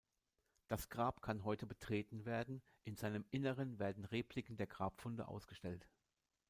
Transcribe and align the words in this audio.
Das 0.67 0.89
Grab 0.89 1.21
kann 1.21 1.43
heute 1.43 1.67
betreten 1.67 2.25
werden, 2.25 2.63
in 2.85 2.95
seinem 2.97 3.23
Inneren 3.29 3.77
werden 3.77 4.03
Repliken 4.03 4.57
der 4.57 4.65
Grabfunde 4.65 5.27
ausgestellt. 5.27 5.87